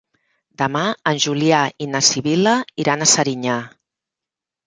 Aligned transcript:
Demà 0.61 0.79
en 1.11 1.19
Julià 1.25 1.59
i 1.85 1.89
na 1.91 2.01
Sibil·la 2.09 2.55
iran 2.85 3.05
a 3.05 3.09
Serinyà. 3.13 3.59